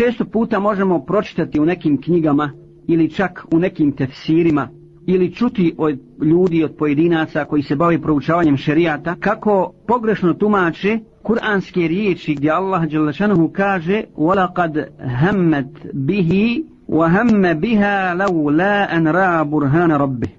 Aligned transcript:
često 0.00 0.25
puta 0.25 0.59
možemo 0.59 0.99
pročitati 0.99 1.59
u 1.59 1.65
nekim 1.65 2.01
knjigama 2.01 2.51
ili 2.87 3.09
čak 3.09 3.45
u 3.53 3.59
nekim 3.59 3.91
tefsirima 3.91 4.69
ili 5.07 5.35
čuti 5.35 5.75
od 5.77 5.99
ljudi, 6.21 6.63
od 6.63 6.75
pojedinaca 6.75 7.45
koji 7.45 7.63
se 7.63 7.75
bavi 7.75 8.01
proučavanjem 8.01 8.57
šerijata, 8.57 9.15
kako 9.19 9.73
pogrešno 9.87 10.33
tumače 10.33 10.99
kuranske 11.23 11.87
riječi 11.87 12.35
gdje 12.35 12.51
Allah 12.51 12.85
Đelešanuhu 12.85 13.49
kaže 13.49 14.03
وَلَقَدْ 14.17 14.85
هَمَّتْ 14.99 15.93
بِهِ 15.93 16.63
وَهَمَّ 16.87 17.53
بِهَا 17.53 18.13
لَوْ 18.15 18.49
لَا 18.49 18.97
أَنْ 18.97 19.07
رَا 19.07 19.43
بُرْهَانَ 19.43 19.91
رَبِّهِ 19.91 20.29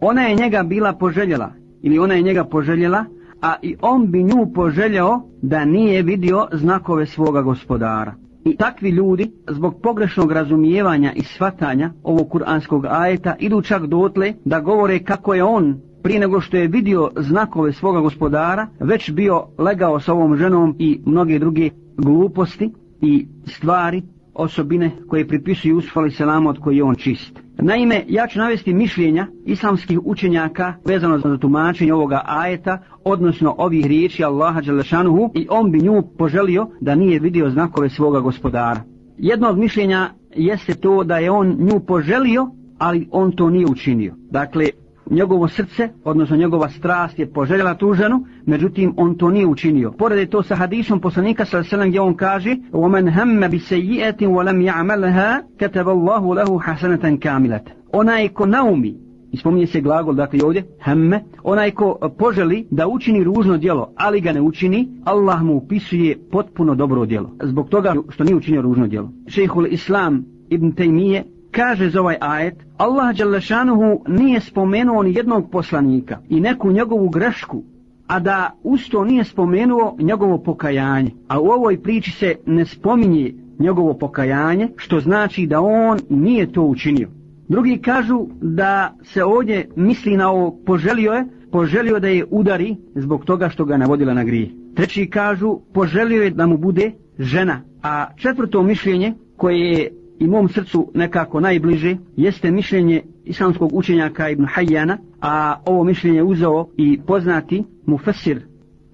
Ona 0.00 0.22
je 0.22 0.34
njega 0.34 0.62
bila 0.62 0.92
poželjela, 0.92 1.52
ili 1.82 1.98
ona 1.98 2.14
je 2.14 2.22
njega 2.22 2.44
poželjela, 2.44 3.04
a 3.42 3.54
i 3.62 3.76
on 3.80 4.10
bi 4.10 4.22
nju 4.22 4.52
poželjao 4.54 5.28
da 5.42 5.64
nije 5.64 6.02
vidio 6.02 6.46
znakove 6.52 7.06
svoga 7.06 7.42
gospodara. 7.42 8.14
I 8.46 8.56
takvi 8.56 8.90
ljudi, 8.90 9.30
zbog 9.48 9.80
pogrešnog 9.82 10.32
razumijevanja 10.32 11.12
i 11.12 11.22
shvatanja 11.22 11.92
ovog 12.02 12.28
kuranskog 12.28 12.86
ajeta, 12.88 13.36
idu 13.38 13.62
čak 13.62 13.86
dotle 13.86 14.34
da 14.44 14.60
govore 14.60 14.98
kako 14.98 15.34
je 15.34 15.44
on 15.44 15.80
prije 16.02 16.20
nego 16.20 16.40
što 16.40 16.56
je 16.56 16.68
vidio 16.68 17.10
znakove 17.16 17.72
svoga 17.72 18.00
gospodara, 18.00 18.68
već 18.80 19.10
bio 19.10 19.46
legao 19.58 20.00
sa 20.00 20.12
ovom 20.12 20.36
ženom 20.36 20.76
i 20.78 21.00
mnoge 21.06 21.38
druge 21.38 21.70
gluposti 21.96 22.70
i 23.00 23.26
stvari, 23.46 24.02
osobine 24.34 24.90
koje 25.08 25.28
pripisuju 25.28 25.76
Yusuf 25.76 26.16
Selam 26.16 26.46
od 26.46 26.58
koji 26.58 26.76
je 26.76 26.84
on 26.84 26.94
čist. 26.94 27.45
Naime, 27.58 28.04
ja 28.08 28.26
ću 28.26 28.38
navesti 28.38 28.74
mišljenja 28.74 29.26
islamskih 29.44 30.00
učenjaka 30.04 30.74
vezano 30.84 31.18
za 31.18 31.38
tumačenje 31.38 31.94
ovoga 31.94 32.22
ajeta, 32.26 32.78
odnosno 33.04 33.54
ovih 33.58 33.86
riječi 33.86 34.24
Allaha 34.24 34.60
Đelešanuhu 34.60 35.30
i 35.34 35.46
on 35.50 35.70
bi 35.70 35.78
nju 35.78 36.02
poželio 36.18 36.68
da 36.80 36.94
nije 36.94 37.20
vidio 37.20 37.50
znakove 37.50 37.88
svoga 37.88 38.20
gospodara. 38.20 38.80
Jedno 39.18 39.48
od 39.48 39.58
mišljenja 39.58 40.10
jeste 40.36 40.74
to 40.74 41.04
da 41.04 41.18
je 41.18 41.30
on 41.30 41.56
nju 41.58 41.80
poželio, 41.80 42.50
ali 42.78 43.08
on 43.10 43.32
to 43.32 43.50
nije 43.50 43.66
učinio. 43.66 44.14
Dakle, 44.30 44.66
njegovo 45.10 45.48
srce, 45.48 45.88
odnosno 46.04 46.36
njegova 46.36 46.68
strast 46.68 47.18
je 47.18 47.32
poželjela 47.32 47.74
tu 47.74 47.94
ženu, 47.94 48.24
međutim 48.46 48.94
on 48.96 49.14
to 49.14 49.30
nije 49.30 49.46
učinio. 49.46 49.92
Pored 49.92 50.28
to 50.28 50.42
sa 50.42 50.54
hadisom 50.54 51.00
poslanika 51.00 51.44
sa 51.44 51.64
selam 51.64 51.88
gdje 51.88 52.00
on 52.00 52.14
kaže: 52.14 52.56
"Omen 52.72 53.08
hamma 53.08 53.48
bi 53.48 53.58
sayyi'atin 53.58 54.28
wa 54.28 54.44
lam 54.44 54.56
ya'malha, 54.56 55.42
kataba 55.58 55.90
Allahu 55.90 56.34
lahu 56.34 56.58
hasanatan 56.58 57.18
kamilat." 57.18 57.70
Ona 57.92 58.18
je 58.18 58.28
ko 58.28 58.46
naumi, 58.46 58.94
i 59.32 59.36
spominje 59.36 59.66
se 59.66 59.80
glagol 59.80 60.14
dakle 60.14 60.40
ovdje, 60.44 60.64
hemme, 60.84 61.24
onaj 61.42 61.70
ko 61.70 61.98
e, 62.02 62.08
poželi 62.18 62.66
da 62.70 62.88
učini 62.88 63.24
ružno 63.24 63.56
djelo, 63.56 63.92
ali 63.96 64.20
ga 64.20 64.32
ne 64.32 64.40
učini, 64.40 64.88
Allah 65.04 65.42
mu 65.42 65.56
upisuje 65.56 66.18
potpuno 66.30 66.74
dobro 66.74 67.06
djelo. 67.06 67.30
Zbog 67.42 67.68
toga 67.68 67.94
što 68.08 68.24
nije 68.24 68.36
učinio 68.36 68.62
ružno 68.62 68.86
djelo. 68.86 69.10
Šejhul 69.26 69.66
Islam 69.66 70.24
Ibn 70.48 70.72
Taymije 70.72 71.22
kaže 71.56 71.90
za 71.90 72.00
ovaj 72.00 72.16
ajet, 72.20 72.54
Allah 72.76 73.16
Đalešanuhu 73.16 74.02
nije 74.08 74.40
spomenuo 74.40 75.02
ni 75.02 75.14
jednog 75.14 75.50
poslanika 75.50 76.18
i 76.28 76.40
neku 76.40 76.72
njegovu 76.72 77.08
grešku, 77.08 77.62
a 78.06 78.20
da 78.20 78.50
usto 78.62 79.04
nije 79.04 79.24
spomenuo 79.24 79.96
njegovo 79.98 80.38
pokajanje. 80.38 81.10
A 81.28 81.40
u 81.40 81.46
ovoj 81.46 81.82
priči 81.82 82.10
se 82.10 82.34
ne 82.46 82.66
spominje 82.66 83.34
njegovo 83.58 83.94
pokajanje, 83.94 84.68
što 84.76 85.00
znači 85.00 85.46
da 85.46 85.60
on 85.60 85.98
nije 86.10 86.52
to 86.52 86.62
učinio. 86.62 87.08
Drugi 87.48 87.78
kažu 87.78 88.26
da 88.40 88.94
se 89.02 89.24
ovdje 89.24 89.68
misli 89.76 90.16
na 90.16 90.30
ovo 90.30 90.56
poželio 90.66 91.12
je, 91.12 91.24
poželio 91.52 92.00
da 92.00 92.08
je 92.08 92.24
udari 92.30 92.76
zbog 92.94 93.24
toga 93.24 93.48
što 93.48 93.64
ga 93.64 93.76
navodila 93.76 94.14
na 94.14 94.24
grije. 94.24 94.50
Treći 94.74 95.06
kažu 95.06 95.58
poželio 95.74 96.22
je 96.22 96.30
da 96.30 96.46
mu 96.46 96.58
bude 96.58 96.92
žena. 97.18 97.60
A 97.82 98.06
četvrto 98.16 98.62
mišljenje 98.62 99.14
koje 99.36 99.72
je 99.72 99.90
i 100.19 100.27
mom 100.27 100.49
srcu 100.49 100.91
nekako 100.93 101.39
najbliže 101.39 101.97
jeste 102.15 102.51
mišljenje 102.51 103.01
islamskog 103.25 103.69
učenjaka 103.73 104.29
Ibn 104.29 104.45
Hayyana, 104.45 104.97
a 105.21 105.55
ovo 105.65 105.83
mišljenje 105.83 106.23
uzeo 106.23 106.67
i 106.77 106.99
poznati 107.07 107.63
Mufassir 107.85 108.41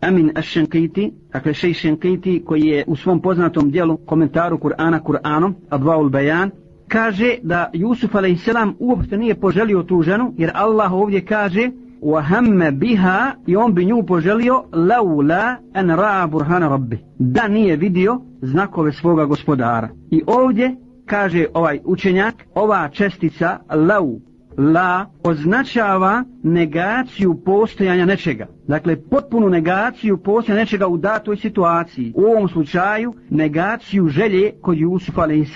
Amin 0.00 0.30
Ash-Shankiti, 0.34 1.10
dakle 1.32 1.54
šej 1.54 1.74
Shankiti 1.74 2.42
koji 2.46 2.62
je 2.62 2.84
u 2.86 2.96
svom 2.96 3.20
poznatom 3.20 3.70
dijelu 3.70 3.96
komentaru 3.96 4.58
Kur'ana 4.58 5.00
Kur'anom, 5.00 5.54
Advaul 5.70 6.08
Bayan, 6.08 6.50
kaže 6.88 7.38
da 7.42 7.70
Jusuf 7.72 8.14
a.s. 8.14 8.48
uopšte 8.78 9.16
nije 9.16 9.34
poželio 9.34 9.82
tu 9.82 10.02
ženu, 10.02 10.34
jer 10.36 10.50
Allah 10.54 10.92
ovdje 10.92 11.24
kaže 11.24 11.70
وَهَمَّ 12.02 12.70
biha 12.70 13.32
i 13.46 13.56
on 13.56 13.74
bi 13.74 13.84
nju 13.84 14.02
poželio 14.02 14.64
لَوْلَا 14.72 15.56
أَنْ 15.74 15.90
رَا 15.90 16.26
بُرْهَانَ 16.26 16.62
رَبِّ 16.62 16.96
da 17.18 17.48
nije 17.48 17.76
vidio 17.76 18.20
znakove 18.42 18.92
svoga 18.92 19.24
gospodara. 19.24 19.88
I 20.10 20.22
ovdje 20.26 20.76
kaže 21.05 21.45
ovaj 21.53 21.79
učenjak, 21.85 22.35
ova 22.55 22.89
čestica 22.89 23.59
lau, 23.69 24.19
la, 24.57 25.05
označava 25.23 26.23
negaciju 26.43 27.35
postojanja 27.45 28.05
nečega. 28.05 28.47
Dakle, 28.67 28.95
potpunu 28.95 29.49
negaciju 29.49 30.17
postojanja 30.17 30.61
nečega 30.61 30.87
u 30.87 30.97
datoj 30.97 31.37
situaciji. 31.37 32.13
U 32.15 32.21
ovom 32.21 32.49
slučaju, 32.49 33.13
negaciju 33.29 34.07
želje 34.07 34.51
kod 34.61 34.77
Jusufa 34.77 35.21
a.s. 35.21 35.55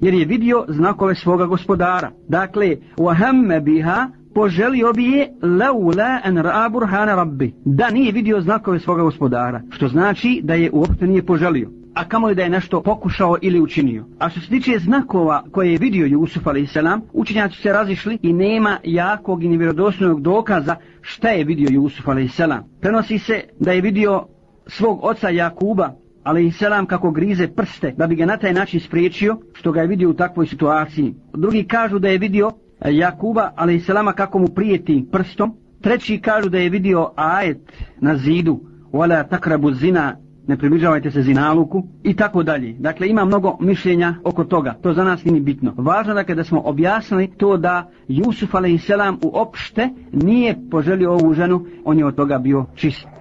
Jer 0.00 0.14
je 0.14 0.24
vidio 0.24 0.64
znakove 0.68 1.14
svoga 1.14 1.46
gospodara. 1.46 2.10
Dakle, 2.28 2.76
wahemme 2.96 3.60
biha, 3.60 4.10
poželio 4.34 4.92
bi 4.92 5.04
je 5.04 5.28
laula 5.42 6.20
an 6.24 6.36
ra'a 6.36 6.68
burhana 6.68 7.14
rabbi 7.14 7.54
da 7.64 7.90
nije 7.90 8.12
vidio 8.12 8.40
znakove 8.40 8.80
svoga 8.80 9.02
gospodara 9.02 9.62
što 9.70 9.88
znači 9.88 10.40
da 10.44 10.54
je 10.54 10.70
uopšte 10.72 11.06
nije 11.06 11.26
poželio 11.26 11.70
a 11.96 12.04
kamo 12.08 12.34
da 12.34 12.42
je 12.42 12.50
nešto 12.50 12.82
pokušao 12.82 13.36
ili 13.42 13.60
učinio. 13.60 14.04
A 14.18 14.28
što 14.28 14.40
se 14.40 14.48
tiče 14.48 14.78
znakova 14.78 15.44
koje 15.52 15.72
je 15.72 15.78
vidio 15.78 16.06
Jusuf 16.06 16.46
a.s. 16.46 16.76
učenjaci 17.12 17.56
se 17.56 17.72
razišli 17.72 18.18
i 18.22 18.32
nema 18.32 18.78
jakog 18.84 19.44
i 19.44 19.48
nevjerodostojnog 19.48 20.22
dokaza 20.22 20.76
šta 21.00 21.28
je 21.28 21.44
vidio 21.44 21.68
Jusuf 21.70 22.08
a.s. 22.08 22.40
Prenosi 22.80 23.18
se 23.18 23.40
da 23.60 23.72
je 23.72 23.80
vidio 23.80 24.26
svog 24.66 25.04
oca 25.04 25.28
Jakuba 25.28 25.92
ali 26.22 26.46
i 26.46 26.52
selam 26.52 26.86
kako 26.86 27.10
grize 27.10 27.48
prste 27.48 27.94
da 27.96 28.06
bi 28.06 28.14
ga 28.14 28.26
na 28.26 28.36
taj 28.36 28.52
način 28.52 28.80
spriječio 28.80 29.38
što 29.52 29.72
ga 29.72 29.80
je 29.80 29.86
vidio 29.86 30.10
u 30.10 30.14
takvoj 30.14 30.46
situaciji. 30.46 31.14
Drugi 31.34 31.64
kažu 31.64 31.98
da 31.98 32.08
je 32.08 32.18
vidio 32.18 32.50
eh, 32.80 32.94
Jakuba 32.96 33.50
ali 33.56 33.74
i 33.76 33.80
selama 33.80 34.12
kako 34.12 34.38
mu 34.38 34.48
prijeti 34.48 35.08
prstom. 35.12 35.56
Treći 35.82 36.18
kažu 36.18 36.48
da 36.48 36.58
je 36.58 36.70
vidio 36.70 37.10
ajet 37.16 37.72
na 38.00 38.16
zidu 38.16 38.60
wala 38.92 39.28
takrabu 39.28 39.72
zina 39.72 40.16
ne 40.46 40.56
približavajte 40.56 41.10
se 41.10 41.22
zinaluku 41.22 41.84
i 42.02 42.16
tako 42.16 42.42
dalje. 42.42 42.72
Dakle, 42.72 43.08
ima 43.08 43.24
mnogo 43.24 43.56
mišljenja 43.60 44.14
oko 44.24 44.44
toga. 44.44 44.74
To 44.82 44.92
za 44.92 45.04
nas 45.04 45.24
nije 45.24 45.40
bitno. 45.40 45.74
Važno 45.76 46.14
dakle, 46.14 46.34
da 46.34 46.36
kada 46.36 46.44
smo 46.44 46.60
objasnili 46.64 47.30
to 47.36 47.56
da 47.56 47.90
Jusuf 48.08 48.54
a.s. 48.54 48.90
uopšte 49.22 49.88
nije 50.12 50.56
poželio 50.70 51.12
ovu 51.12 51.34
ženu, 51.34 51.66
on 51.84 51.98
je 51.98 52.06
od 52.06 52.14
toga 52.14 52.38
bio 52.38 52.66
čist. 52.74 53.15